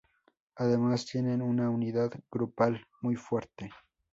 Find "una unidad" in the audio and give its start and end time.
1.43-2.09